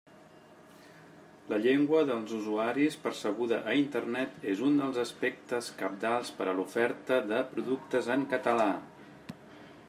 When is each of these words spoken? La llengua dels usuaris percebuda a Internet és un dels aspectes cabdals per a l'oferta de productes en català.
La 1.51 1.59
llengua 1.65 1.99
dels 2.11 2.33
usuaris 2.37 2.97
percebuda 3.03 3.59
a 3.73 3.75
Internet 3.81 4.49
és 4.55 4.65
un 4.69 4.81
dels 4.83 4.99
aspectes 5.05 5.69
cabdals 5.83 6.33
per 6.41 6.49
a 6.49 6.57
l'oferta 6.61 7.21
de 7.35 7.45
productes 7.53 8.11
en 8.19 8.27
català. 8.35 8.69